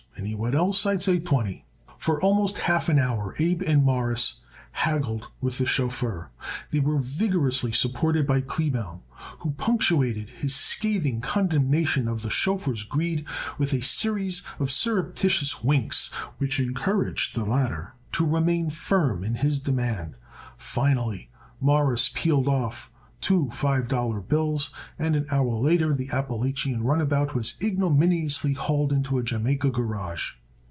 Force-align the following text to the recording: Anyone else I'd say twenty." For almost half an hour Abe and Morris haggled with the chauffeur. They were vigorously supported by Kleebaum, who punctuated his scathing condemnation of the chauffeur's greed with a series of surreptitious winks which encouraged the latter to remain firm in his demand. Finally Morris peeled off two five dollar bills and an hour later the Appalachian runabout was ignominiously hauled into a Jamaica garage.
Anyone 0.17 0.53
else 0.53 0.85
I'd 0.85 1.01
say 1.01 1.17
twenty." 1.17 1.65
For 1.97 2.21
almost 2.21 2.59
half 2.59 2.89
an 2.89 2.99
hour 2.99 3.33
Abe 3.39 3.63
and 3.63 3.83
Morris 3.83 4.39
haggled 4.71 5.27
with 5.41 5.57
the 5.57 5.65
chauffeur. 5.65 6.29
They 6.69 6.79
were 6.79 6.99
vigorously 6.99 7.71
supported 7.71 8.27
by 8.27 8.41
Kleebaum, 8.41 8.99
who 9.39 9.51
punctuated 9.51 10.29
his 10.29 10.53
scathing 10.55 11.21
condemnation 11.21 12.07
of 12.07 12.21
the 12.21 12.29
chauffeur's 12.29 12.83
greed 12.83 13.25
with 13.57 13.73
a 13.73 13.81
series 13.81 14.43
of 14.59 14.69
surreptitious 14.69 15.63
winks 15.63 16.09
which 16.37 16.59
encouraged 16.59 17.33
the 17.33 17.43
latter 17.43 17.95
to 18.11 18.23
remain 18.25 18.69
firm 18.69 19.23
in 19.23 19.35
his 19.35 19.59
demand. 19.59 20.13
Finally 20.55 21.31
Morris 21.59 22.11
peeled 22.13 22.47
off 22.47 22.89
two 23.19 23.47
five 23.51 23.87
dollar 23.87 24.19
bills 24.19 24.71
and 24.97 25.15
an 25.15 25.27
hour 25.29 25.51
later 25.53 25.93
the 25.93 26.09
Appalachian 26.09 26.81
runabout 26.83 27.35
was 27.35 27.53
ignominiously 27.63 28.53
hauled 28.53 28.91
into 28.91 29.19
a 29.19 29.23
Jamaica 29.23 29.69
garage. 29.69 30.31